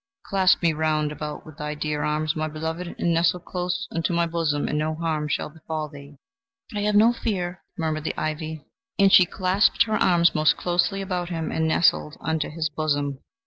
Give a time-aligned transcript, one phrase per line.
[0.23, 4.25] Clasp me round about with thy dear arms, my beloved, and nestle close unto my
[4.25, 6.17] bosom, and no harm shall befall thee."
[6.73, 8.65] "I have no fear," murmured the ivy;
[8.97, 13.19] and she clasped her arms most closely about him and nestled unto his bosom.